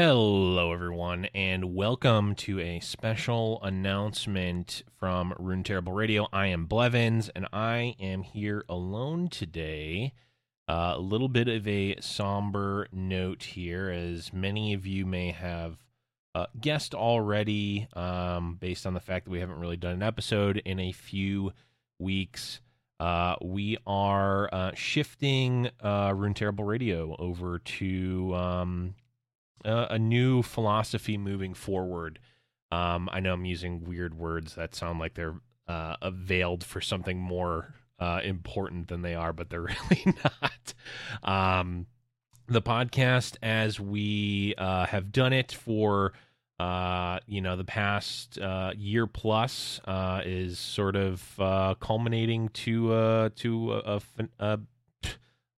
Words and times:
Hello, 0.00 0.72
everyone, 0.72 1.24
and 1.34 1.74
welcome 1.74 2.36
to 2.36 2.60
a 2.60 2.78
special 2.78 3.60
announcement 3.64 4.84
from 4.96 5.34
Rune 5.40 5.64
Terrible 5.64 5.92
Radio. 5.92 6.28
I 6.32 6.46
am 6.46 6.66
Blevins, 6.66 7.28
and 7.30 7.48
I 7.52 7.96
am 7.98 8.22
here 8.22 8.64
alone 8.68 9.26
today. 9.26 10.12
Uh, 10.68 10.92
a 10.94 11.00
little 11.00 11.26
bit 11.28 11.48
of 11.48 11.66
a 11.66 11.96
somber 12.00 12.86
note 12.92 13.42
here, 13.42 13.90
as 13.90 14.32
many 14.32 14.72
of 14.72 14.86
you 14.86 15.04
may 15.04 15.32
have 15.32 15.82
uh, 16.32 16.46
guessed 16.60 16.94
already, 16.94 17.88
um, 17.94 18.54
based 18.54 18.86
on 18.86 18.94
the 18.94 19.00
fact 19.00 19.24
that 19.24 19.32
we 19.32 19.40
haven't 19.40 19.58
really 19.58 19.76
done 19.76 19.94
an 19.94 20.02
episode 20.04 20.58
in 20.58 20.78
a 20.78 20.92
few 20.92 21.52
weeks. 21.98 22.60
Uh, 23.00 23.34
we 23.42 23.76
are 23.84 24.48
uh, 24.52 24.70
shifting 24.76 25.70
uh, 25.82 26.12
Rune 26.14 26.34
Terrible 26.34 26.66
Radio 26.66 27.16
over 27.18 27.58
to 27.58 28.32
um, 28.36 28.94
uh, 29.64 29.86
a 29.90 29.98
new 29.98 30.42
philosophy 30.42 31.16
moving 31.16 31.54
forward. 31.54 32.18
Um, 32.70 33.08
I 33.12 33.20
know 33.20 33.32
I'm 33.32 33.44
using 33.44 33.84
weird 33.84 34.14
words 34.14 34.54
that 34.54 34.74
sound 34.74 34.98
like 34.98 35.14
they're 35.14 35.40
uh, 35.66 36.10
veiled 36.10 36.64
for 36.64 36.80
something 36.80 37.18
more 37.18 37.74
uh, 37.98 38.20
important 38.22 38.88
than 38.88 39.02
they 39.02 39.14
are, 39.14 39.32
but 39.32 39.50
they're 39.50 39.62
really 39.90 40.14
not. 40.24 40.74
Um, 41.22 41.86
the 42.46 42.62
podcast, 42.62 43.36
as 43.42 43.78
we 43.78 44.54
uh, 44.56 44.86
have 44.86 45.12
done 45.12 45.32
it 45.32 45.52
for 45.52 46.12
uh, 46.58 47.20
you 47.26 47.40
know 47.40 47.56
the 47.56 47.64
past 47.64 48.38
uh, 48.38 48.72
year 48.76 49.06
plus, 49.06 49.80
uh, 49.84 50.22
is 50.24 50.58
sort 50.58 50.96
of 50.96 51.76
culminating 51.80 52.48
to 52.50 53.30
to 53.30 53.72
a, 53.74 53.78
a, 53.78 54.00
a 54.38 54.58
I 55.04 55.10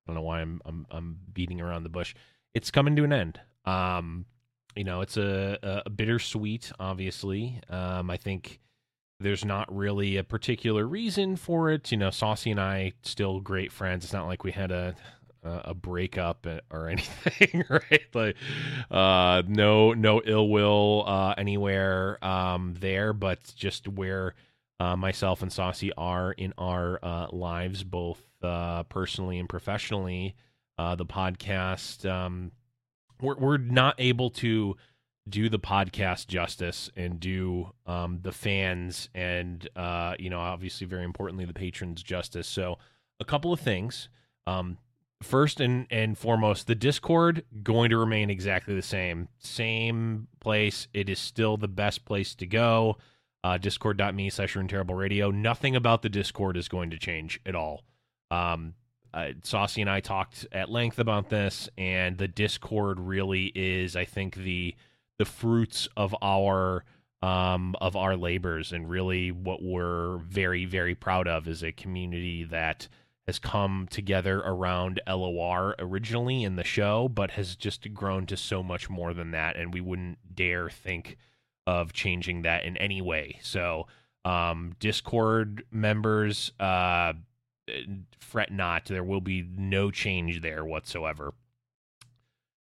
don't 0.06 0.16
know 0.16 0.22
why 0.22 0.40
I'm, 0.40 0.60
I'm 0.64 0.86
I'm 0.90 1.18
beating 1.32 1.60
around 1.60 1.84
the 1.84 1.88
bush. 1.88 2.14
It's 2.54 2.70
coming 2.70 2.96
to 2.96 3.04
an 3.04 3.12
end. 3.12 3.40
Um, 3.64 4.26
you 4.74 4.84
know, 4.84 5.00
it's 5.00 5.16
a, 5.16 5.82
a 5.84 5.90
bittersweet, 5.90 6.72
obviously. 6.78 7.60
Um, 7.68 8.10
I 8.10 8.16
think 8.16 8.60
there's 9.18 9.44
not 9.44 9.74
really 9.74 10.16
a 10.16 10.24
particular 10.24 10.86
reason 10.86 11.36
for 11.36 11.70
it. 11.70 11.90
You 11.92 11.98
know, 11.98 12.10
Saucy 12.10 12.50
and 12.50 12.60
I 12.60 12.92
still 13.02 13.40
great 13.40 13.72
friends. 13.72 14.04
It's 14.04 14.12
not 14.12 14.26
like 14.26 14.44
we 14.44 14.52
had 14.52 14.70
a 14.70 14.94
a 15.42 15.74
breakup 15.74 16.46
or 16.70 16.88
anything, 16.90 17.64
right? 17.68 18.02
Like, 18.14 18.36
uh, 18.90 19.42
no, 19.48 19.92
no 19.92 20.20
ill 20.24 20.48
will 20.48 21.04
uh, 21.06 21.34
anywhere 21.38 22.22
um, 22.24 22.74
there, 22.78 23.12
but 23.12 23.38
just 23.56 23.88
where 23.88 24.34
uh, 24.78 24.96
myself 24.96 25.42
and 25.42 25.52
Saucy 25.52 25.92
are 25.96 26.32
in 26.32 26.52
our 26.58 26.98
uh, 27.02 27.28
lives, 27.32 27.84
both 27.84 28.20
uh, 28.42 28.82
personally 28.84 29.38
and 29.38 29.48
professionally. 29.48 30.34
Uh, 30.80 30.94
the 30.94 31.04
podcast 31.04 32.10
um, 32.10 32.52
we're 33.20 33.36
we're 33.36 33.58
not 33.58 33.94
able 33.98 34.30
to 34.30 34.74
do 35.28 35.50
the 35.50 35.58
podcast 35.58 36.26
justice 36.26 36.90
and 36.96 37.20
do 37.20 37.70
um, 37.84 38.20
the 38.22 38.32
fans 38.32 39.10
and 39.14 39.68
uh, 39.76 40.14
you 40.18 40.30
know 40.30 40.40
obviously 40.40 40.86
very 40.86 41.04
importantly 41.04 41.44
the 41.44 41.52
patrons 41.52 42.02
justice. 42.02 42.48
So 42.48 42.78
a 43.20 43.26
couple 43.26 43.52
of 43.52 43.60
things. 43.60 44.08
Um, 44.46 44.78
first 45.22 45.60
and 45.60 45.86
and 45.90 46.16
foremost, 46.16 46.66
the 46.66 46.74
Discord 46.74 47.44
going 47.62 47.90
to 47.90 47.98
remain 47.98 48.30
exactly 48.30 48.74
the 48.74 48.80
same, 48.80 49.28
same 49.38 50.28
place. 50.40 50.88
It 50.94 51.10
is 51.10 51.18
still 51.18 51.58
the 51.58 51.68
best 51.68 52.06
place 52.06 52.34
to 52.36 52.46
go. 52.46 52.96
Uh, 53.44 53.58
Discord.me 53.58 54.30
slash 54.30 54.56
Terrible 54.66 54.94
Radio. 54.94 55.30
Nothing 55.30 55.76
about 55.76 56.00
the 56.00 56.08
Discord 56.08 56.56
is 56.56 56.68
going 56.68 56.88
to 56.88 56.98
change 56.98 57.38
at 57.44 57.54
all. 57.54 57.84
Um, 58.30 58.76
uh, 59.12 59.28
Saucy 59.42 59.80
and 59.80 59.90
I 59.90 60.00
talked 60.00 60.46
at 60.52 60.70
length 60.70 60.98
about 60.98 61.28
this, 61.28 61.68
and 61.76 62.16
the 62.18 62.28
Discord 62.28 63.00
really 63.00 63.52
is, 63.54 63.96
I 63.96 64.04
think, 64.04 64.36
the 64.36 64.74
the 65.18 65.24
fruits 65.24 65.88
of 65.96 66.14
our 66.22 66.84
um, 67.22 67.76
of 67.80 67.96
our 67.96 68.16
labors, 68.16 68.72
and 68.72 68.88
really 68.88 69.30
what 69.30 69.62
we're 69.62 70.18
very 70.18 70.64
very 70.64 70.94
proud 70.94 71.28
of 71.28 71.48
is 71.48 71.62
a 71.62 71.72
community 71.72 72.44
that 72.44 72.88
has 73.26 73.38
come 73.38 73.86
together 73.90 74.40
around 74.40 75.00
LOR 75.06 75.74
originally 75.78 76.42
in 76.42 76.56
the 76.56 76.64
show, 76.64 77.08
but 77.08 77.32
has 77.32 77.54
just 77.54 77.92
grown 77.94 78.26
to 78.26 78.36
so 78.36 78.62
much 78.62 78.90
more 78.90 79.14
than 79.14 79.30
that, 79.32 79.56
and 79.56 79.72
we 79.72 79.80
wouldn't 79.80 80.18
dare 80.34 80.68
think 80.68 81.16
of 81.66 81.92
changing 81.92 82.42
that 82.42 82.64
in 82.64 82.76
any 82.78 83.00
way. 83.02 83.38
So, 83.42 83.86
um, 84.24 84.74
Discord 84.80 85.64
members, 85.70 86.52
uh, 86.58 87.12
fret 88.18 88.52
not. 88.52 88.86
There 88.86 89.04
will 89.04 89.20
be 89.20 89.42
no 89.56 89.90
change 89.90 90.40
there 90.40 90.64
whatsoever. 90.64 91.34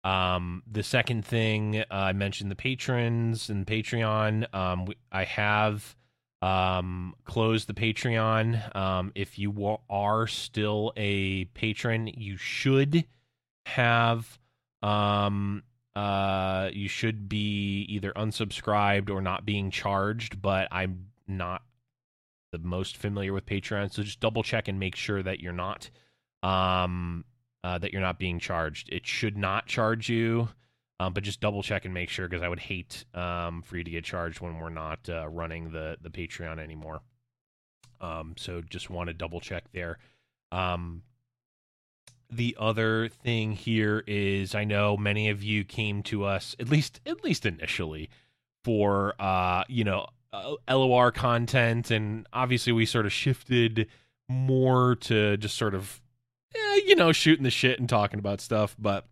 Um, 0.04 0.62
the 0.70 0.82
second 0.82 1.24
thing 1.24 1.78
uh, 1.78 1.84
I 1.90 2.12
mentioned 2.12 2.50
the 2.50 2.56
patrons 2.56 3.48
and 3.48 3.66
Patreon. 3.66 4.52
Um, 4.54 4.88
I 5.10 5.24
have 5.24 5.96
um 6.40 7.14
closed 7.24 7.68
the 7.68 7.74
Patreon. 7.74 8.74
Um, 8.74 9.12
if 9.14 9.38
you 9.38 9.78
are 9.88 10.26
still 10.26 10.92
a 10.96 11.44
patron, 11.46 12.08
you 12.08 12.36
should 12.36 13.04
have 13.66 14.38
um 14.82 15.62
uh 15.94 16.68
you 16.72 16.88
should 16.88 17.28
be 17.28 17.86
either 17.88 18.12
unsubscribed 18.14 19.08
or 19.08 19.20
not 19.20 19.46
being 19.46 19.70
charged. 19.70 20.42
But 20.42 20.66
I'm 20.72 21.06
not 21.28 21.62
the 22.52 22.58
most 22.58 22.96
familiar 22.96 23.32
with 23.32 23.46
Patreon. 23.46 23.92
So 23.92 24.02
just 24.02 24.20
double 24.20 24.42
check 24.42 24.68
and 24.68 24.78
make 24.78 24.94
sure 24.94 25.22
that 25.22 25.40
you're 25.40 25.52
not 25.52 25.90
um 26.42 27.24
uh, 27.64 27.78
that 27.78 27.92
you're 27.92 28.02
not 28.02 28.18
being 28.18 28.38
charged. 28.38 28.88
It 28.92 29.06
should 29.06 29.36
not 29.36 29.66
charge 29.66 30.08
you, 30.08 30.48
um, 30.98 31.12
but 31.12 31.22
just 31.22 31.40
double 31.40 31.62
check 31.62 31.84
and 31.84 31.94
make 31.94 32.08
sure 32.08 32.28
because 32.28 32.42
I 32.42 32.48
would 32.48 32.58
hate 32.58 33.04
um, 33.14 33.62
for 33.62 33.76
you 33.76 33.84
to 33.84 33.90
get 33.90 34.04
charged 34.04 34.40
when 34.40 34.58
we're 34.58 34.68
not 34.68 35.08
uh, 35.08 35.28
running 35.28 35.70
the 35.70 35.96
the 36.00 36.10
Patreon 36.10 36.58
anymore. 36.58 37.02
Um, 38.00 38.34
so 38.36 38.62
just 38.62 38.90
want 38.90 39.08
to 39.08 39.14
double 39.14 39.40
check 39.40 39.64
there. 39.72 39.98
Um, 40.50 41.02
the 42.32 42.56
other 42.58 43.08
thing 43.08 43.52
here 43.52 44.02
is 44.06 44.54
I 44.54 44.64
know 44.64 44.96
many 44.96 45.28
of 45.28 45.42
you 45.42 45.64
came 45.64 46.02
to 46.04 46.24
us 46.24 46.56
at 46.58 46.68
least 46.68 47.00
at 47.06 47.22
least 47.22 47.44
initially 47.46 48.08
for 48.64 49.14
uh 49.20 49.64
you 49.68 49.84
know 49.84 50.06
uh, 50.32 50.54
LOR 50.68 51.12
content, 51.12 51.90
and 51.90 52.26
obviously 52.32 52.72
we 52.72 52.86
sort 52.86 53.06
of 53.06 53.12
shifted 53.12 53.88
more 54.28 54.96
to 54.96 55.36
just 55.36 55.56
sort 55.56 55.74
of, 55.74 56.00
eh, 56.54 56.80
you 56.86 56.96
know, 56.96 57.12
shooting 57.12 57.44
the 57.44 57.50
shit 57.50 57.78
and 57.78 57.88
talking 57.88 58.18
about 58.18 58.40
stuff. 58.40 58.74
But 58.78 59.06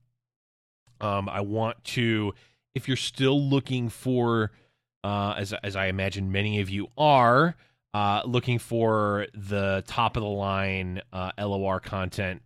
um, 1.00 1.28
I 1.28 1.40
want 1.40 1.82
to, 1.84 2.34
if 2.74 2.88
you're 2.88 2.96
still 2.96 3.40
looking 3.40 3.88
for, 3.88 4.50
uh, 5.04 5.34
as 5.36 5.52
as 5.62 5.76
I 5.76 5.86
imagine 5.86 6.32
many 6.32 6.60
of 6.60 6.70
you 6.70 6.88
are, 6.96 7.56
uh, 7.92 8.22
looking 8.24 8.58
for 8.58 9.26
the 9.34 9.84
top 9.86 10.16
of 10.16 10.22
the 10.22 10.28
line 10.28 11.02
uh, 11.12 11.32
LOR 11.38 11.80
content, 11.80 12.42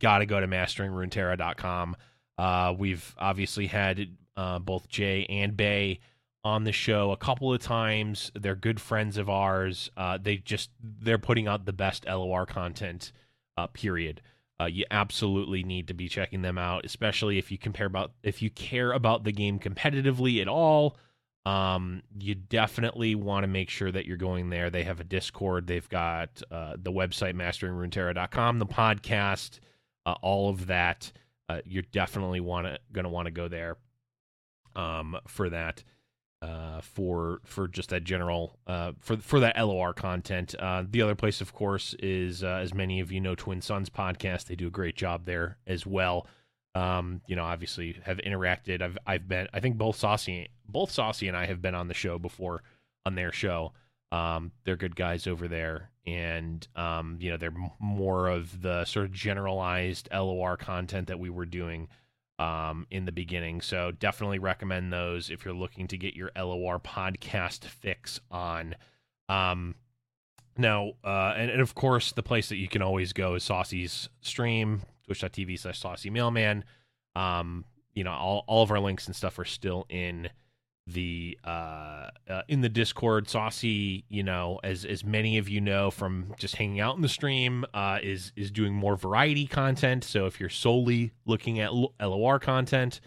got 0.00 0.18
to 0.18 0.26
go 0.26 0.40
to 0.40 0.48
masteringruneterra.com. 0.48 1.96
Uh, 2.38 2.74
we've 2.76 3.14
obviously 3.18 3.66
had 3.66 4.08
uh, 4.36 4.58
both 4.58 4.88
Jay 4.88 5.26
and 5.28 5.56
Bay 5.56 6.00
on 6.46 6.62
the 6.62 6.70
show 6.70 7.10
a 7.10 7.16
couple 7.16 7.52
of 7.52 7.60
times. 7.60 8.30
They're 8.32 8.54
good 8.54 8.80
friends 8.80 9.16
of 9.16 9.28
ours. 9.28 9.90
Uh, 9.96 10.16
they 10.16 10.36
just 10.36 10.70
they're 10.80 11.18
putting 11.18 11.48
out 11.48 11.66
the 11.66 11.72
best 11.72 12.06
LOR 12.06 12.46
content. 12.46 13.10
Uh, 13.58 13.66
period. 13.66 14.20
Uh, 14.60 14.66
you 14.66 14.84
absolutely 14.90 15.64
need 15.64 15.88
to 15.88 15.94
be 15.94 16.08
checking 16.08 16.42
them 16.42 16.56
out, 16.56 16.84
especially 16.84 17.36
if 17.36 17.50
you 17.50 17.58
compare 17.58 17.86
about 17.86 18.12
if 18.22 18.42
you 18.42 18.48
care 18.50 18.92
about 18.92 19.24
the 19.24 19.32
game 19.32 19.58
competitively 19.58 20.40
at 20.40 20.46
all. 20.46 20.96
Um, 21.44 22.02
you 22.18 22.36
definitely 22.36 23.16
want 23.16 23.42
to 23.42 23.48
make 23.48 23.68
sure 23.68 23.90
that 23.90 24.06
you're 24.06 24.16
going 24.16 24.50
there. 24.50 24.70
They 24.70 24.84
have 24.84 25.00
a 25.00 25.04
Discord. 25.04 25.66
They've 25.66 25.88
got 25.88 26.42
uh, 26.50 26.76
the 26.80 26.92
website 26.92 27.34
masteringruneterra.com, 27.34 28.58
the 28.58 28.66
podcast, 28.66 29.58
uh, 30.06 30.14
all 30.22 30.48
of 30.48 30.68
that. 30.68 31.10
Uh, 31.48 31.60
you're 31.64 31.84
definitely 31.92 32.40
want 32.40 32.66
to 32.66 32.78
going 32.92 33.04
to 33.04 33.10
want 33.10 33.26
to 33.26 33.32
go 33.32 33.48
there 33.48 33.76
um, 34.76 35.16
for 35.26 35.50
that 35.50 35.82
uh, 36.46 36.80
for 36.80 37.40
for 37.44 37.66
just 37.66 37.90
that 37.90 38.04
general 38.04 38.56
uh, 38.66 38.92
for 39.00 39.16
for 39.16 39.40
that 39.40 39.56
LOR 39.58 39.92
content. 39.92 40.54
Uh, 40.58 40.84
the 40.88 41.02
other 41.02 41.14
place, 41.14 41.40
of 41.40 41.52
course, 41.52 41.94
is 41.98 42.44
uh, 42.44 42.60
as 42.62 42.72
many 42.72 43.00
of 43.00 43.10
you 43.10 43.20
know, 43.20 43.34
Twin 43.34 43.60
Sons 43.60 43.90
podcast. 43.90 44.44
They 44.44 44.54
do 44.54 44.68
a 44.68 44.70
great 44.70 44.94
job 44.96 45.24
there 45.24 45.58
as 45.66 45.86
well. 45.86 46.26
Um, 46.74 47.22
you 47.26 47.34
know, 47.34 47.44
obviously 47.44 47.96
have 48.04 48.18
interacted. 48.18 48.80
I've 48.80 48.98
I've 49.06 49.26
been. 49.26 49.48
I 49.52 49.60
think 49.60 49.76
both 49.76 49.96
Saucy 49.96 50.48
both 50.68 50.90
Saucy 50.90 51.26
and 51.26 51.36
I 51.36 51.46
have 51.46 51.60
been 51.60 51.74
on 51.74 51.88
the 51.88 51.94
show 51.94 52.18
before 52.18 52.62
on 53.04 53.14
their 53.14 53.32
show. 53.32 53.72
Um, 54.12 54.52
they're 54.64 54.76
good 54.76 54.94
guys 54.94 55.26
over 55.26 55.48
there, 55.48 55.90
and 56.06 56.66
um, 56.76 57.18
you 57.20 57.30
know, 57.30 57.36
they're 57.36 57.54
more 57.80 58.28
of 58.28 58.62
the 58.62 58.84
sort 58.84 59.06
of 59.06 59.12
generalized 59.12 60.08
LOR 60.12 60.56
content 60.56 61.08
that 61.08 61.18
we 61.18 61.28
were 61.28 61.46
doing 61.46 61.88
um, 62.38 62.86
in 62.90 63.04
the 63.04 63.12
beginning. 63.12 63.60
So 63.60 63.92
definitely 63.92 64.38
recommend 64.38 64.92
those 64.92 65.30
if 65.30 65.44
you're 65.44 65.54
looking 65.54 65.88
to 65.88 65.98
get 65.98 66.14
your 66.14 66.30
LOR 66.36 66.78
podcast 66.78 67.64
fix 67.64 68.20
on. 68.30 68.76
Um, 69.28 69.74
now, 70.58 70.92
uh, 71.04 71.34
and, 71.36 71.50
and 71.50 71.60
of 71.60 71.74
course, 71.74 72.12
the 72.12 72.22
place 72.22 72.48
that 72.48 72.56
you 72.56 72.68
can 72.68 72.82
always 72.82 73.12
go 73.12 73.34
is 73.34 73.44
Saucy's 73.44 74.08
stream, 74.20 74.82
twitch.tv 75.04 75.58
slash 75.58 75.78
saucy 75.78 76.10
mailman. 76.10 76.64
Um, 77.14 77.64
you 77.94 78.04
know, 78.04 78.12
all 78.12 78.44
all 78.46 78.62
of 78.62 78.70
our 78.70 78.80
links 78.80 79.06
and 79.06 79.16
stuff 79.16 79.38
are 79.38 79.44
still 79.44 79.86
in 79.88 80.28
the 80.86 81.38
uh, 81.44 82.08
uh, 82.28 82.42
in 82.48 82.60
the 82.60 82.68
Discord. 82.68 83.28
Saucy, 83.28 84.04
you 84.08 84.22
know, 84.22 84.60
as 84.62 84.84
as 84.84 85.04
many 85.04 85.38
of 85.38 85.48
you 85.48 85.60
know 85.60 85.90
from 85.90 86.34
just 86.38 86.56
hanging 86.56 86.80
out 86.80 86.96
in 86.96 87.02
the 87.02 87.08
stream, 87.08 87.64
uh, 87.74 87.98
is 88.02 88.32
is 88.36 88.50
doing 88.50 88.72
more 88.72 88.96
variety 88.96 89.46
content. 89.46 90.04
So 90.04 90.26
if 90.26 90.38
you're 90.38 90.48
solely 90.48 91.12
looking 91.24 91.60
at 91.60 91.72
LOR 91.74 92.38
content, 92.38 93.00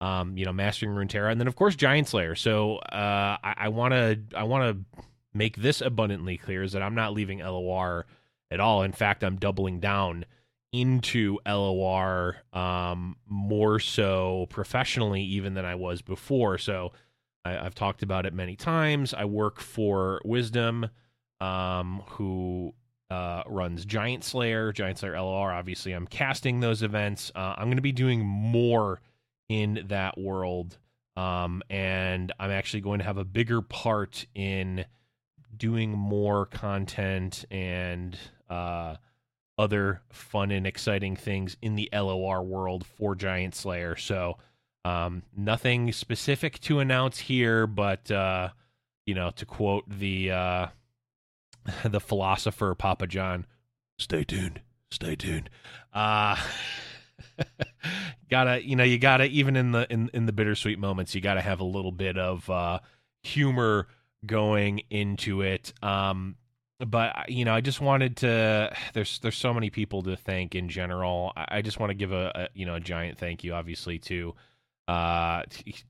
um, 0.00 0.36
you 0.36 0.44
know, 0.44 0.52
mastering 0.52 0.92
Runeterra, 0.92 1.30
and 1.30 1.40
then 1.40 1.48
of 1.48 1.56
course 1.56 1.76
Giant 1.76 2.08
Slayer. 2.08 2.34
So 2.34 2.76
uh, 2.76 3.36
I 3.42 3.68
want 3.68 3.92
to 3.92 4.18
I 4.34 4.44
want 4.44 4.76
to 4.94 5.02
make 5.34 5.56
this 5.56 5.80
abundantly 5.80 6.38
clear 6.38 6.62
is 6.62 6.72
that 6.72 6.82
I'm 6.82 6.94
not 6.94 7.12
leaving 7.12 7.40
LOR 7.40 8.06
at 8.50 8.60
all. 8.60 8.82
In 8.82 8.92
fact, 8.92 9.22
I'm 9.22 9.36
doubling 9.36 9.80
down 9.80 10.24
into 10.72 11.38
LOR 11.46 12.36
um, 12.52 13.16
more 13.26 13.78
so 13.80 14.46
professionally 14.50 15.22
even 15.22 15.54
than 15.54 15.64
I 15.64 15.74
was 15.74 16.02
before. 16.02 16.58
So 16.58 16.92
I, 17.44 17.52
have 17.52 17.74
talked 17.74 18.02
about 18.02 18.26
it 18.26 18.34
many 18.34 18.56
times. 18.56 19.14
I 19.14 19.24
work 19.24 19.60
for 19.60 20.20
Wisdom, 20.24 20.90
um, 21.40 22.02
who 22.06 22.74
uh, 23.10 23.42
runs 23.46 23.84
Giant 23.84 24.24
Slayer, 24.24 24.72
Giant 24.72 24.98
Slayer 24.98 25.20
LOR. 25.20 25.52
Obviously, 25.52 25.92
I'm 25.92 26.06
casting 26.06 26.60
those 26.60 26.82
events. 26.82 27.32
Uh, 27.34 27.54
I'm 27.56 27.66
going 27.66 27.76
to 27.76 27.82
be 27.82 27.92
doing 27.92 28.24
more 28.24 29.00
in 29.48 29.84
that 29.88 30.18
world. 30.18 30.78
Um, 31.16 31.62
and 31.68 32.32
I'm 32.38 32.50
actually 32.50 32.82
going 32.82 32.98
to 33.00 33.04
have 33.04 33.18
a 33.18 33.24
bigger 33.24 33.60
part 33.60 34.26
in 34.34 34.84
doing 35.56 35.90
more 35.90 36.46
content 36.46 37.44
and 37.50 38.16
uh, 38.48 38.96
other 39.58 40.02
fun 40.10 40.52
and 40.52 40.66
exciting 40.66 41.16
things 41.16 41.56
in 41.60 41.74
the 41.74 41.88
LOR 41.92 42.42
world 42.42 42.86
for 42.86 43.14
Giant 43.16 43.54
Slayer. 43.54 43.96
So 43.96 44.38
um, 44.84 45.22
nothing 45.36 45.92
specific 45.92 46.58
to 46.60 46.80
announce 46.80 47.18
here, 47.18 47.66
but 47.66 48.10
uh, 48.10 48.50
you 49.06 49.14
know, 49.14 49.30
to 49.36 49.46
quote 49.46 49.88
the 49.88 50.30
uh, 50.30 50.66
the 51.84 52.00
philosopher 52.00 52.74
Papa 52.74 53.06
John, 53.06 53.46
"Stay 53.98 54.24
tuned, 54.24 54.60
stay 54.90 55.16
tuned." 55.16 55.50
Uh, 55.92 56.36
gotta, 58.30 58.64
you 58.66 58.76
know, 58.76 58.84
you 58.84 58.98
gotta 58.98 59.24
even 59.24 59.56
in 59.56 59.72
the 59.72 59.86
in 59.92 60.10
in 60.12 60.26
the 60.26 60.32
bittersweet 60.32 60.78
moments, 60.78 61.14
you 61.14 61.20
gotta 61.20 61.40
have 61.40 61.60
a 61.60 61.64
little 61.64 61.92
bit 61.92 62.18
of 62.18 62.48
uh, 62.48 62.78
humor 63.22 63.88
going 64.26 64.82
into 64.90 65.42
it. 65.42 65.72
Um, 65.82 66.36
but 66.86 67.28
you 67.28 67.44
know, 67.44 67.54
I 67.54 67.60
just 67.60 67.80
wanted 67.80 68.18
to. 68.18 68.74
There's 68.94 69.18
there's 69.20 69.36
so 69.36 69.52
many 69.52 69.70
people 69.70 70.02
to 70.02 70.16
thank 70.16 70.54
in 70.54 70.68
general. 70.68 71.32
I, 71.36 71.46
I 71.58 71.62
just 71.62 71.80
want 71.80 71.90
to 71.90 71.94
give 71.94 72.12
a, 72.12 72.32
a, 72.34 72.48
you 72.54 72.66
know 72.66 72.74
a 72.74 72.80
giant 72.80 73.18
thank 73.18 73.44
you, 73.44 73.54
obviously 73.54 73.98
to 74.00 74.34
uh, 74.88 75.42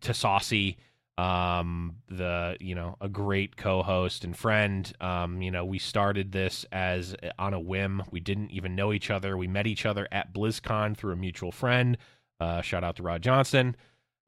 Saucy, 0.03 0.77
um, 1.17 1.97
the 2.09 2.57
you 2.61 2.75
know 2.75 2.97
a 3.01 3.09
great 3.09 3.57
co-host 3.57 4.25
and 4.25 4.37
friend. 4.37 4.93
Um, 5.01 5.41
you 5.41 5.51
know, 5.51 5.65
we 5.65 5.79
started 5.79 6.33
this 6.33 6.67
as 6.73 7.15
uh, 7.23 7.31
on 7.39 7.55
a 7.55 7.61
whim. 7.61 8.03
We 8.11 8.21
didn't 8.21 8.51
even 8.51 8.75
know 8.75 8.93
each 8.93 9.11
other. 9.11 9.37
We 9.37 9.47
met 9.47 9.67
each 9.67 9.87
other 9.87 10.07
at 10.13 10.35
BlizzCon 10.35 10.97
through 10.97 11.13
a 11.13 11.17
mutual 11.17 11.53
friend. 11.53 11.97
Uh, 12.41 12.61
shout 12.61 12.85
out 12.85 12.97
to 12.97 13.03
Rod 13.03 13.23
Johnson. 13.23 13.77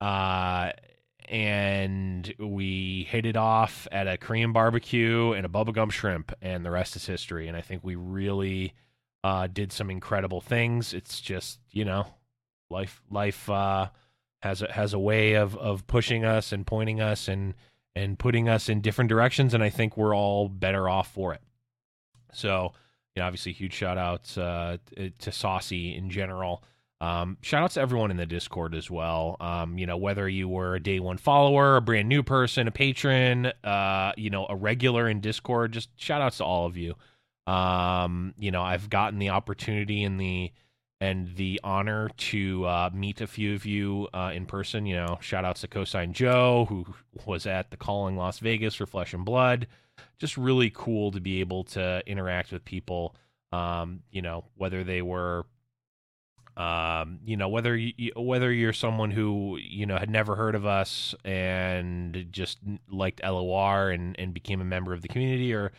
Uh, 0.01 0.71
and 1.29 2.35
we 2.39 3.07
hit 3.09 3.25
it 3.25 3.37
off 3.37 3.87
at 3.93 4.09
a 4.09 4.17
Korean 4.17 4.53
barbecue 4.53 5.33
and 5.33 5.47
a 5.47 5.49
Bubba 5.49 5.73
Gump 5.73 5.93
Shrimp, 5.93 6.33
and 6.43 6.65
the 6.65 6.71
rest 6.71 6.97
is 6.97 7.07
history. 7.07 7.47
And 7.47 7.57
I 7.57 7.61
think 7.61 7.85
we 7.85 7.95
really 7.95 8.75
uh, 9.23 9.47
did 9.47 9.73
some 9.73 9.91
incredible 9.91 10.41
things. 10.41 10.93
It's 10.93 11.21
just 11.21 11.61
you 11.71 11.85
know, 11.85 12.07
life 12.69 13.01
life 13.11 13.49
uh, 13.49 13.91
has 14.41 14.63
a, 14.63 14.73
has 14.73 14.93
a 14.95 14.99
way 14.99 15.35
of 15.35 15.57
of 15.57 15.87
pushing 15.87 16.25
us 16.25 16.53
and 16.53 16.67
pointing 16.67 17.01
us 17.01 17.29
and 17.29 17.55
and 17.95 18.19
putting 18.19 18.49
us 18.49 18.69
in 18.69 18.81
different 18.81 19.09
directions, 19.09 19.55
and 19.55 19.63
I 19.63 19.71
think 19.71 19.97
we're 19.97 20.15
all 20.15 20.49
better 20.49 20.89
off 20.89 21.13
for 21.13 21.35
it. 21.35 21.41
So, 22.33 22.73
you 23.15 23.21
know, 23.21 23.27
obviously, 23.27 23.53
huge 23.53 23.75
shout 23.75 23.99
outs 23.99 24.39
uh, 24.39 24.79
to 25.19 25.33
Saucy 25.33 25.95
in 25.95 26.11
general. 26.11 26.63
Um, 27.01 27.39
shout 27.41 27.63
outs 27.63 27.75
to 27.75 27.81
everyone 27.81 28.11
in 28.11 28.19
the 28.19 28.27
Discord 28.27 28.75
as 28.75 28.91
well. 28.91 29.37
Um, 29.41 29.79
you 29.79 29.87
know, 29.87 29.97
whether 29.97 30.29
you 30.29 30.49
were 30.49 30.75
a 30.75 30.81
day 30.81 31.01
one 31.01 31.17
follower, 31.17 31.77
a 31.77 31.81
brand 31.81 32.09
new 32.09 32.23
person, 32.23 32.69
a 32.69 32.71
patron, 32.71 33.47
uh, 33.65 34.13
you 34.17 34.31
know, 34.31 34.47
a 34.49 34.55
regular 34.55 35.09
in 35.09 35.21
Discord, 35.21 35.73
just 35.73 35.89
shout 35.97 36.21
outs 36.21 36.39
to 36.39 36.45
all 36.45 36.67
of 36.67 36.77
you. 36.77 36.95
Um, 37.47 38.35
you 38.39 38.51
know, 38.51 38.63
I've 38.63 38.91
gotten 38.91 39.19
the 39.19 39.31
opportunity 39.31 40.05
in 40.05 40.19
the 40.19 40.53
and 41.01 41.35
the 41.37 41.59
honor 41.65 42.11
to 42.17 42.67
uh, 42.67 42.91
meet 42.93 43.21
a 43.21 43.27
few 43.27 43.55
of 43.55 43.65
you 43.65 44.09
uh, 44.13 44.33
in 44.35 44.47
person. 44.47 44.85
You 44.87 44.97
know, 44.97 45.19
shout 45.21 45.45
outs 45.45 45.63
to 45.63 45.69
Cosine 45.69 46.13
Joe, 46.13 46.67
who 46.69 46.85
was 47.25 47.47
at 47.47 47.71
the 47.71 47.77
Calling 47.77 48.17
Las 48.17 48.39
Vegas 48.39 48.75
for 48.75 48.87
Flesh 48.87 49.15
and 49.15 49.25
Blood. 49.25 49.67
Just 50.19 50.37
really 50.37 50.71
cool 50.75 51.11
to 51.13 51.21
be 51.21 51.41
able 51.41 51.65
to 51.65 52.03
interact 52.07 52.53
with 52.53 52.65
people. 52.65 53.15
Um, 53.53 54.01
you 54.11 54.23
know, 54.23 54.45
whether 54.57 54.85
they 54.85 55.03
were, 55.03 55.47
um, 56.57 57.19
you 57.25 57.37
know, 57.37 57.49
whether 57.49 57.77
you, 57.77 58.13
whether 58.15 58.53
you're 58.53 58.73
someone 58.75 59.11
who 59.11 59.59
you 59.61 59.87
know 59.87 59.97
had 59.97 60.11
never 60.11 60.37
heard 60.37 60.55
of 60.55 60.67
us 60.67 61.15
and 61.25 62.27
just 62.31 62.59
liked 62.91 63.23
LOR 63.25 63.91
and 63.91 64.19
and 64.19 64.35
became 64.35 64.61
a 64.61 64.65
member 64.65 64.93
of 64.93 65.01
the 65.01 65.09
community, 65.09 65.55
or 65.55 65.73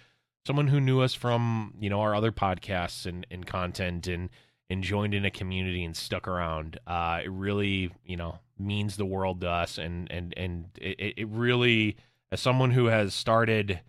someone 0.47 0.67
who 0.67 0.81
knew 0.81 1.01
us 1.01 1.13
from 1.13 1.75
you 1.79 1.91
know 1.91 2.01
our 2.01 2.15
other 2.15 2.31
podcasts 2.31 3.05
and 3.05 3.27
and 3.29 3.45
content 3.45 4.07
and 4.07 4.29
and 4.71 4.83
joined 4.83 5.13
in 5.13 5.25
a 5.25 5.31
community 5.31 5.83
and 5.83 5.95
stuck 5.95 6.27
around. 6.27 6.79
Uh, 6.87 7.19
it 7.23 7.31
really, 7.31 7.91
you 8.05 8.15
know, 8.15 8.39
means 8.57 8.95
the 8.95 9.05
world 9.05 9.41
to 9.41 9.49
us, 9.49 9.77
and 9.77 10.09
and 10.09 10.33
and 10.37 10.65
it, 10.77 11.15
it 11.17 11.27
really, 11.27 11.97
as 12.31 12.39
someone 12.39 12.71
who 12.71 12.85
has 12.85 13.13
started 13.13 13.81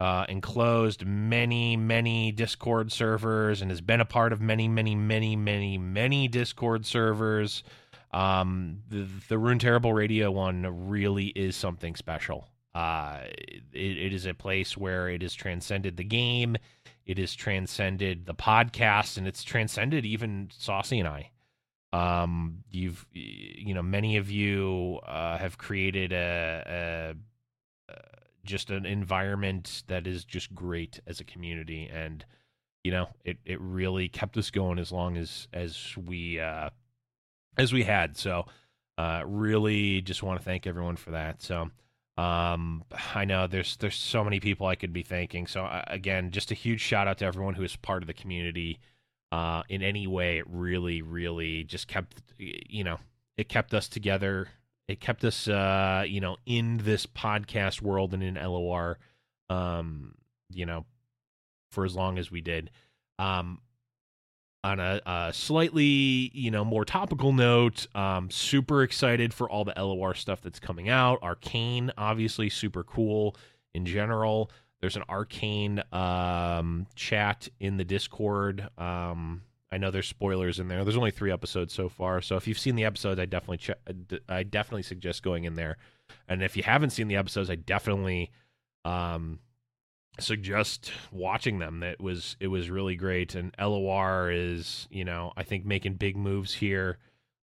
uh, 0.00 0.24
and 0.28 0.42
closed 0.42 1.04
many 1.04 1.76
many 1.76 2.32
Discord 2.32 2.90
servers 2.90 3.60
and 3.60 3.70
has 3.70 3.82
been 3.82 4.00
a 4.00 4.06
part 4.06 4.32
of 4.32 4.40
many 4.40 4.66
many 4.66 4.94
many 4.94 5.36
many 5.36 5.76
many 5.76 6.26
Discord 6.26 6.86
servers, 6.86 7.62
um, 8.12 8.82
the 8.88 9.06
the 9.28 9.56
Terrible 9.58 9.92
Radio 9.92 10.30
one 10.30 10.88
really 10.88 11.26
is 11.26 11.54
something 11.54 11.94
special. 11.94 12.48
Uh, 12.74 13.20
it, 13.72 13.96
it 13.98 14.12
is 14.12 14.26
a 14.26 14.34
place 14.34 14.76
where 14.76 15.08
it 15.08 15.22
has 15.22 15.34
transcended 15.34 15.96
the 15.96 16.04
game 16.04 16.56
it 17.10 17.18
has 17.18 17.34
transcended 17.34 18.26
the 18.26 18.34
podcast, 18.34 19.16
and 19.16 19.26
it's 19.26 19.42
transcended 19.42 20.06
even 20.06 20.48
Saucy 20.56 21.00
and 21.00 21.08
I. 21.08 21.30
Um, 21.92 22.62
you've, 22.70 23.04
you 23.12 23.74
know, 23.74 23.82
many 23.82 24.16
of 24.16 24.30
you 24.30 25.00
uh, 25.04 25.36
have 25.36 25.58
created 25.58 26.12
a, 26.12 27.16
a, 27.88 27.92
a 27.92 27.96
just 28.44 28.70
an 28.70 28.86
environment 28.86 29.82
that 29.88 30.06
is 30.06 30.24
just 30.24 30.54
great 30.54 31.00
as 31.04 31.18
a 31.18 31.24
community, 31.24 31.90
and 31.92 32.24
you 32.84 32.92
know, 32.92 33.08
it 33.24 33.38
it 33.44 33.60
really 33.60 34.08
kept 34.08 34.36
us 34.36 34.52
going 34.52 34.78
as 34.78 34.92
long 34.92 35.16
as 35.16 35.48
as 35.52 35.96
we 35.96 36.38
uh, 36.38 36.70
as 37.56 37.72
we 37.72 37.82
had. 37.82 38.16
So, 38.16 38.46
uh, 38.98 39.24
really, 39.26 40.00
just 40.00 40.22
want 40.22 40.38
to 40.38 40.44
thank 40.44 40.64
everyone 40.64 40.94
for 40.94 41.10
that. 41.10 41.42
So. 41.42 41.70
Um, 42.20 42.84
I 43.14 43.24
know 43.24 43.46
there's 43.46 43.76
there's 43.78 43.96
so 43.96 44.22
many 44.22 44.40
people 44.40 44.66
I 44.66 44.74
could 44.74 44.92
be 44.92 45.02
thanking. 45.02 45.46
So 45.46 45.64
uh, 45.64 45.84
again, 45.86 46.32
just 46.32 46.50
a 46.50 46.54
huge 46.54 46.82
shout 46.82 47.08
out 47.08 47.16
to 47.18 47.24
everyone 47.24 47.54
who 47.54 47.62
is 47.62 47.76
part 47.76 48.02
of 48.02 48.06
the 48.08 48.12
community. 48.14 48.78
Uh, 49.32 49.62
in 49.70 49.82
any 49.82 50.06
way, 50.06 50.36
it 50.36 50.44
really, 50.46 51.00
really 51.00 51.64
just 51.64 51.88
kept 51.88 52.20
you 52.36 52.84
know 52.84 52.98
it 53.38 53.48
kept 53.48 53.72
us 53.72 53.88
together. 53.88 54.48
It 54.86 55.00
kept 55.00 55.24
us 55.24 55.48
uh, 55.48 56.04
you 56.06 56.20
know 56.20 56.36
in 56.44 56.78
this 56.78 57.06
podcast 57.06 57.80
world 57.80 58.12
and 58.12 58.22
in 58.22 58.34
LOR, 58.34 58.98
um, 59.48 60.14
you 60.50 60.66
know, 60.66 60.84
for 61.70 61.86
as 61.86 61.96
long 61.96 62.18
as 62.18 62.30
we 62.30 62.42
did. 62.42 62.70
Um, 63.18 63.60
on 64.62 64.78
a, 64.78 65.00
a, 65.06 65.32
slightly 65.32 66.30
you 66.34 66.50
know 66.50 66.64
more 66.64 66.84
topical 66.84 67.32
note 67.32 67.86
um 67.94 68.30
super 68.30 68.82
excited 68.82 69.32
for 69.32 69.48
all 69.48 69.64
the 69.64 69.72
lor 69.76 70.14
stuff 70.14 70.40
that's 70.42 70.60
coming 70.60 70.88
out. 70.88 71.22
Arcane 71.22 71.90
obviously 71.96 72.48
super 72.48 72.84
cool 72.84 73.36
in 73.74 73.86
general. 73.86 74.50
There's 74.80 74.96
an 74.96 75.04
arcane 75.08 75.82
um 75.92 76.86
chat 76.94 77.48
in 77.58 77.76
the 77.76 77.84
discord. 77.84 78.68
Um 78.78 79.42
i 79.72 79.78
know 79.78 79.90
there's 79.90 80.08
spoilers 80.08 80.58
in 80.58 80.68
there. 80.68 80.84
There's 80.84 80.96
only 80.96 81.10
three 81.10 81.32
episodes 81.32 81.72
so 81.72 81.88
far 81.88 82.20
so 82.20 82.36
if 82.36 82.46
you've 82.46 82.58
seen 82.58 82.76
the 82.76 82.84
episodes 82.84 83.18
i 83.18 83.24
definitely 83.24 83.58
ch- 83.58 84.24
i 84.28 84.42
definitely 84.42 84.82
suggest 84.82 85.22
going 85.22 85.44
in 85.44 85.54
there. 85.54 85.78
And 86.28 86.42
if 86.42 86.56
you 86.56 86.62
haven't 86.62 86.90
seen 86.90 87.08
the 87.08 87.16
episodes 87.16 87.48
i 87.48 87.54
definitely 87.54 88.30
um 88.84 89.38
suggest 90.20 90.92
watching 91.12 91.58
them. 91.58 91.80
That 91.80 92.00
was 92.00 92.36
it 92.40 92.48
was 92.48 92.70
really 92.70 92.96
great. 92.96 93.34
And 93.34 93.54
LOR 93.58 94.30
is 94.30 94.88
you 94.90 95.04
know 95.04 95.32
I 95.36 95.42
think 95.42 95.64
making 95.64 95.94
big 95.94 96.16
moves 96.16 96.54
here. 96.54 96.98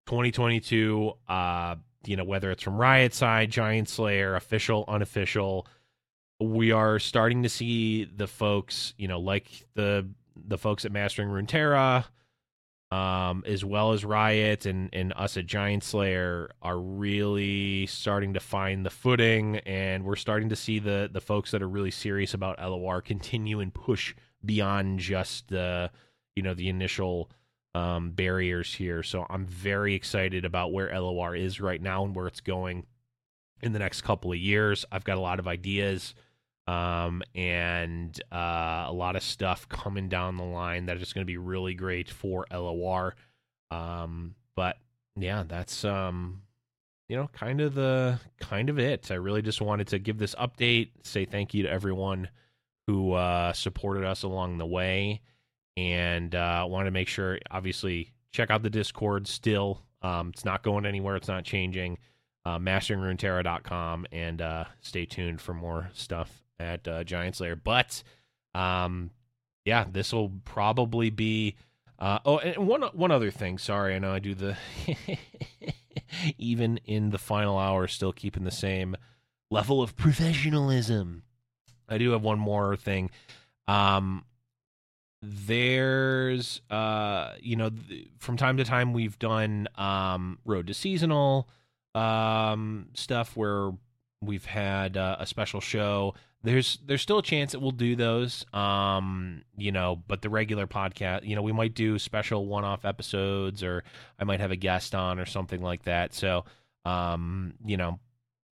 2022. 0.08 1.14
Uh, 1.28 1.76
you 2.06 2.16
know 2.16 2.24
whether 2.24 2.52
it's 2.52 2.64
from 2.64 2.78
Riot 2.78 3.14
side, 3.14 3.52
Giant 3.52 3.90
Slayer, 3.90 4.36
official, 4.36 4.86
unofficial. 4.88 5.68
We 6.40 6.72
are 6.72 7.00
starting 7.00 7.44
to 7.44 7.50
see 7.50 8.06
the 8.06 8.28
folks, 8.28 8.94
you 8.98 9.08
know, 9.08 9.20
like 9.20 9.50
the 9.76 10.08
the 10.36 10.58
folks 10.58 10.86
at 10.86 10.92
Mastering 10.92 11.30
Runeterra, 11.30 12.06
um, 12.92 13.44
as 13.46 13.66
well 13.66 13.92
as 13.92 14.06
Riot 14.06 14.66
and, 14.66 14.90
and 14.94 15.12
us 15.16 15.36
at 15.36 15.46
Giant 15.46 15.84
Slayer 15.84 16.50
are 16.62 16.80
really 16.80 17.86
starting 17.88 18.34
to 18.36 18.40
find 18.40 18.86
the 18.86 18.90
footing, 18.90 19.58
and 19.60 20.06
we're 20.06 20.16
starting 20.16 20.50
to 20.50 20.56
see 20.56 20.80
the 20.80 21.10
the 21.12 21.22
folks 21.22 21.52
that 21.52 21.62
are 21.62 21.68
really 21.68 21.92
serious 21.92 22.34
about 22.34 22.60
LOR 22.60 23.02
continue 23.02 23.60
and 23.60 23.74
push 23.74 24.16
beyond 24.46 25.00
just 25.00 25.50
the 25.50 25.92
you 26.36 26.44
know 26.44 26.54
the 26.54 26.70
initial 26.70 27.30
um, 27.76 28.12
barriers 28.12 28.74
here. 28.74 29.04
So 29.04 29.26
I'm 29.30 29.46
very 29.46 29.94
excited 29.94 30.46
about 30.46 30.72
where 30.72 30.98
LOR 30.98 31.36
is 31.36 31.60
right 31.60 31.82
now 31.82 32.06
and 32.06 32.16
where 32.16 32.28
it's 32.28 32.42
going 32.42 32.86
in 33.62 33.74
the 33.74 33.80
next 33.80 34.02
couple 34.02 34.32
of 34.32 34.38
years. 34.38 34.86
I've 34.92 35.04
got 35.04 35.18
a 35.18 35.22
lot 35.22 35.40
of 35.40 35.48
ideas 35.48 36.16
um, 36.68 37.24
and 37.34 38.20
uh, 38.32 38.86
a 38.88 38.94
lot 38.94 39.16
of 39.16 39.24
stuff 39.24 39.68
coming 39.70 40.10
down 40.10 40.36
the 40.36 40.44
line 40.44 40.86
that 40.88 40.98
is 40.98 41.14
going 41.14 41.24
to 41.24 41.28
be 41.28 41.38
really 41.38 41.74
great 41.74 42.10
for 42.10 42.46
LOR. 42.52 43.16
Um, 43.72 44.36
but 44.56 44.78
yeah, 45.16 45.44
that's 45.48 45.86
um, 45.86 46.42
you 47.08 47.16
know, 47.16 47.30
kind 47.32 47.62
of 47.62 47.74
the 47.74 48.20
kind 48.40 48.70
of 48.70 48.80
it. 48.80 49.10
I 49.12 49.16
really 49.16 49.42
just 49.42 49.62
wanted 49.62 49.88
to 49.88 50.00
give 50.00 50.18
this 50.18 50.36
update, 50.36 50.90
say 51.04 51.24
thank 51.24 51.54
you 51.54 51.64
to 51.64 51.72
everyone 51.72 52.30
who 52.86 53.14
uh, 53.14 53.54
supported 53.54 54.04
us 54.04 54.24
along 54.24 54.58
the 54.58 54.66
way, 54.66 55.22
and 55.78 56.36
uh, 56.36 56.66
wanted 56.68 56.86
to 56.86 56.92
make 56.92 57.08
sure, 57.08 57.40
obviously, 57.50 58.12
check 58.32 58.52
out 58.52 58.62
the 58.64 58.70
Discord. 58.70 59.28
Still, 59.28 59.84
um, 60.02 60.30
it's 60.34 60.44
not 60.44 60.64
going 60.64 60.86
anywhere. 60.86 61.16
It's 61.16 61.28
not 61.30 61.46
changing. 61.46 61.98
Uh, 62.46 62.58
masteringruneterra.com 62.60 64.06
and 64.14 64.42
uh, 64.42 64.64
stay 64.80 65.06
tuned 65.06 65.42
for 65.42 65.54
more 65.54 65.90
stuff 65.94 66.47
at 66.60 66.88
uh, 66.88 67.04
Slayer. 67.32 67.56
But 67.56 68.04
um, 68.54 69.12
yeah, 69.66 69.86
this 69.92 70.14
will 70.14 70.32
probably 70.46 71.10
be. 71.10 71.56
Uh, 72.00 72.20
oh, 72.26 72.38
and 72.38 72.68
one 72.68 72.84
one 72.94 73.12
other 73.12 73.32
thing. 73.32 73.58
Sorry, 73.58 73.96
I 73.96 74.00
know 74.00 74.14
I 74.14 74.20
do 74.20 74.36
the 74.36 74.56
even 76.38 76.78
in 76.86 77.10
the 77.10 77.18
final 77.18 77.58
hour, 77.58 77.88
still 77.88 78.14
keeping 78.14 78.44
the 78.44 78.52
same 78.52 78.96
level 79.50 79.82
of 79.82 79.96
professionalism. 79.96 81.24
I 81.90 81.98
do 81.98 82.12
have 82.12 82.22
one 82.22 82.40
more 82.40 82.76
thing. 82.76 83.10
Um, 83.68 84.26
there's 85.22 86.62
uh, 86.70 87.34
you 87.42 87.56
know, 87.56 87.72
th- 87.72 88.10
from 88.20 88.38
time 88.38 88.58
to 88.58 88.64
time 88.64 88.94
we've 88.94 89.18
done 89.18 89.68
um 89.76 90.40
road 90.46 90.68
to 90.68 90.74
seasonal 90.74 91.50
um 91.96 92.90
stuff 92.94 93.36
where 93.36 93.72
we've 94.22 94.46
had 94.46 94.98
uh, 94.98 95.16
a 95.20 95.26
special 95.26 95.62
show 95.62 96.14
there's 96.44 96.80
there's 96.86 97.02
still 97.02 97.18
a 97.18 97.24
chance 97.24 97.52
that 97.52 97.60
we'll 97.60 97.72
do 97.72 97.96
those 97.96 98.46
um 98.54 99.42
you 99.58 99.72
know 99.72 100.02
but 100.08 100.22
the 100.22 100.30
regular 100.30 100.68
podcast 100.68 101.24
you 101.28 101.36
know 101.36 101.42
we 101.42 101.52
might 101.52 101.74
do 101.74 101.98
special 101.98 102.46
one-off 102.46 102.86
episodes 102.86 103.64
or 103.64 103.84
i 104.20 104.24
might 104.24 104.40
have 104.40 104.52
a 104.52 104.56
guest 104.56 104.94
on 104.94 105.20
or 105.20 105.26
something 105.26 105.62
like 105.62 105.84
that. 105.84 106.14
So 106.14 106.46
um 106.86 107.54
you 107.66 107.78
know 107.78 108.00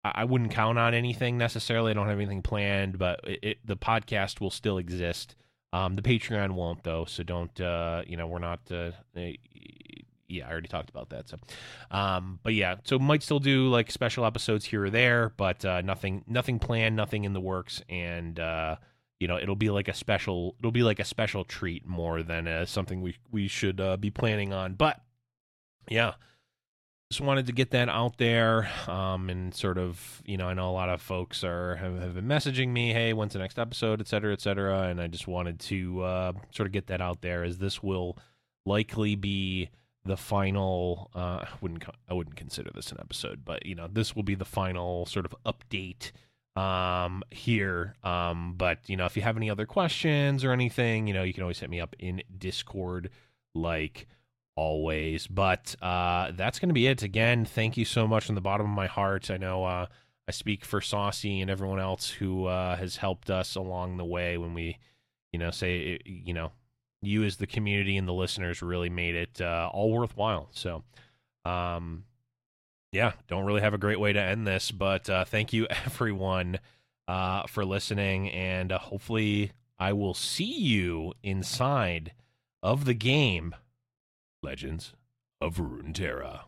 i, 0.05 0.13
I 0.17 0.25
wouldn't 0.25 0.53
count 0.53 0.79
on 0.79 0.95
anything 0.95 1.39
necessarily. 1.39 1.91
I 1.91 1.95
don't 1.95 2.09
have 2.09 2.19
anything 2.19 2.43
planned 2.43 2.99
but 2.99 3.21
it, 3.25 3.39
it, 3.43 3.59
the 3.65 3.77
podcast 3.77 4.41
will 4.41 4.51
still 4.51 4.79
exist. 4.79 5.35
Um 5.73 5.97
the 5.97 6.03
patreon 6.03 6.53
won't 6.53 6.85
though 6.85 7.05
so 7.05 7.23
don't 7.23 7.61
uh 7.61 8.03
you 8.07 8.17
know 8.17 8.27
we're 8.27 8.39
not 8.39 8.61
uh 8.71 8.93
yeah, 10.33 10.49
I 10.49 10.51
already 10.51 10.69
talked 10.69 10.91
about 10.91 11.11
that. 11.11 11.29
So, 11.29 11.37
um, 11.91 12.39
but 12.43 12.55
yeah, 12.55 12.77
so 12.85 12.99
might 12.99 13.23
still 13.23 13.39
do 13.39 13.69
like 13.69 13.91
special 13.91 14.25
episodes 14.25 14.65
here 14.65 14.85
or 14.85 14.91
there, 14.91 15.33
but 15.37 15.65
uh, 15.65 15.83
nothing, 15.83 16.25
nothing 16.27 16.59
planned, 16.59 16.97
nothing 16.97 17.25
in 17.25 17.33
the 17.33 17.41
works, 17.41 17.83
and 17.89 18.41
uh, 18.41 18.77
you 19.21 19.29
know, 19.29 19.39
it'll 19.39 19.55
be 19.55 19.71
like 19.71 19.89
a 19.89 19.95
special, 19.95 20.57
it'll 20.59 20.73
be 20.73 20.83
like 20.83 20.99
a 20.99 21.05
special 21.05 21.45
treat 21.45 21.87
more 21.87 22.23
than 22.23 22.49
uh, 22.49 22.65
something 22.65 23.01
we 23.01 23.17
we 23.31 23.47
should 23.47 23.81
uh, 23.81 23.97
be 23.97 24.11
planning 24.11 24.53
on. 24.53 24.75
But 24.75 25.01
yeah, 25.89 26.15
just 27.11 27.21
wanted 27.21 27.47
to 27.47 27.53
get 27.53 27.71
that 27.73 27.89
out 27.89 28.17
there, 28.17 28.71
um, 28.89 29.29
and 29.29 29.55
sort 29.55 29.77
of, 29.77 30.23
you 30.25 30.39
know, 30.39 30.49
I 30.49 30.55
know 30.55 30.71
a 30.71 30.73
lot 30.73 30.89
of 30.89 31.03
folks 31.03 31.45
are 31.45 31.77
have, 31.77 32.01
have 32.01 32.15
been 32.15 32.27
messaging 32.27 32.69
me, 32.69 32.93
hey, 32.93 33.13
when's 33.13 33.35
the 33.35 33.39
next 33.39 33.59
episode, 33.59 34.01
et 34.01 34.09
cetera, 34.09 34.33
et 34.33 34.41
cetera, 34.41 34.89
and 34.89 34.99
I 34.99 35.09
just 35.09 35.29
wanted 35.29 35.61
to 35.61 36.03
uh, 36.03 36.33
sort 36.53 36.67
of 36.67 36.73
get 36.73 36.87
that 36.87 37.03
out 37.03 37.21
there, 37.21 37.45
as 37.45 37.59
this 37.59 37.83
will 37.83 38.17
likely 38.65 39.15
be 39.15 39.69
the 40.05 40.17
final 40.17 41.11
uh, 41.15 41.45
I 41.45 41.49
wouldn't 41.61 41.85
I 42.09 42.15
wouldn't 42.15 42.37
consider 42.37 42.71
this 42.75 42.93
an 42.93 42.99
episode, 43.01 43.45
but 43.45 43.67
you 43.67 43.75
know, 43.75 43.89
this 43.91 44.17
will 44.17 44.23
be 44.23 44.35
the 44.35 44.45
final 44.45 45.07
sort 45.07 45.27
of 45.27 45.35
update 45.45 46.13
um 46.55 47.23
here 47.31 47.95
um 48.03 48.53
but 48.59 48.79
you 48.87 48.95
know 48.95 49.07
if 49.07 49.17
you 49.17 49.23
have 49.23 49.39
any 49.39 49.49
other 49.49 49.65
questions 49.65 50.45
or 50.45 50.53
anything 50.53 51.07
you 51.07 51.15
know 51.15 51.23
you 51.23 51.33
can 51.33 51.43
always 51.43 51.59
hit 51.59 51.71
me 51.71 51.81
up 51.81 51.97
in 51.99 52.23
discord 52.37 53.09
like 53.55 54.07
always 54.55 55.27
but 55.27 55.75
uh 55.81 56.31
that's 56.35 56.59
gonna 56.59 56.75
be 56.75 56.87
it. 56.87 57.03
Again 57.03 57.47
thank 57.47 57.79
you 57.79 57.87
so 57.87 58.07
much 58.07 58.27
from 58.27 58.35
the 58.35 58.43
bottom 58.43 58.67
of 58.67 58.77
my 58.77 58.87
heart. 58.87 59.31
I 59.31 59.39
know 59.39 59.65
uh 59.65 59.87
i 60.29 60.31
speak 60.31 60.65
for 60.65 60.83
saucy 60.83 61.41
and 61.41 61.51
everyone 61.51 61.81
else 61.81 62.11
who 62.11 62.45
uh 62.45 62.77
has 62.77 62.97
helped 62.97 63.31
us 63.31 63.55
along 63.55 63.97
the 63.97 64.05
way 64.05 64.37
when 64.37 64.53
we 64.53 64.77
you 65.33 65.39
know 65.39 65.51
say 65.51 66.01
you 66.05 66.35
know 66.35 66.53
you 67.03 67.25
as 67.25 67.37
the 67.37 67.47
community 67.47 67.97
and 67.97 68.09
the 68.09 68.13
listeners 68.13 68.63
really 68.63 68.91
made 68.91 69.15
it 69.15 69.41
uh, 69.41 69.69
all 69.73 69.93
worthwhile. 69.93 70.49
So, 70.53 70.85
um, 71.45 72.05
yeah, 72.93 73.13
don't 73.29 73.45
really 73.45 73.61
have 73.61 73.75
a 73.75 73.79
great 73.79 74.01
way 74.01 74.13
to 74.13 74.21
end 74.21 74.47
this, 74.47 74.71
but 74.71 75.09
uh, 75.11 75.25
thank 75.25 75.53
you 75.53 75.67
everyone 75.87 76.59
uh, 77.09 77.47
for 77.47 77.65
listening, 77.65 78.31
and 78.31 78.73
uh, 78.73 78.79
hopefully 78.79 79.53
I 79.79 79.93
will 79.93 80.15
see 80.15 80.59
you 80.59 81.13
inside 81.23 82.13
of 82.63 82.85
the 82.85 82.95
game 82.95 83.55
Legends 84.43 84.93
of 85.41 85.57
Runeterra. 85.57 86.43